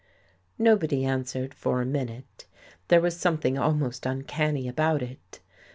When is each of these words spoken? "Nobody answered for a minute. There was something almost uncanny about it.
"Nobody 0.57 1.05
answered 1.05 1.53
for 1.53 1.79
a 1.79 1.85
minute. 1.85 2.45
There 2.87 3.01
was 3.01 3.15
something 3.15 3.59
almost 3.59 4.07
uncanny 4.07 4.67
about 4.67 5.03
it. 5.03 5.41